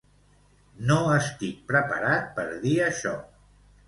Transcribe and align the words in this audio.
No 0.87 0.95
estic 1.17 1.59
preparat 1.71 2.31
per 2.39 2.47
dir 2.65 2.73
això. 2.87 3.13